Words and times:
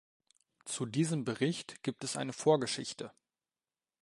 Zu 0.65 0.87
diesem 0.87 1.25
Bericht 1.25 1.83
gibt 1.83 2.03
es 2.03 2.17
eine 2.17 2.33
Vorgeschichte. 2.33 3.11